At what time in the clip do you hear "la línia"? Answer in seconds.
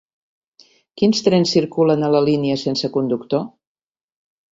2.15-2.55